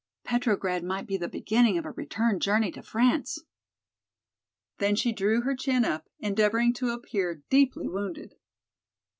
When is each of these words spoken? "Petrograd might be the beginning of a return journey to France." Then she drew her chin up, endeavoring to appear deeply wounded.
"Petrograd 0.23 0.83
might 0.83 1.05
be 1.05 1.15
the 1.15 1.27
beginning 1.29 1.77
of 1.77 1.85
a 1.85 1.91
return 1.91 2.39
journey 2.39 2.71
to 2.71 2.81
France." 2.81 3.37
Then 4.79 4.95
she 4.95 5.11
drew 5.11 5.41
her 5.41 5.55
chin 5.55 5.85
up, 5.85 6.09
endeavoring 6.17 6.73
to 6.73 6.89
appear 6.89 7.43
deeply 7.51 7.87
wounded. 7.87 8.33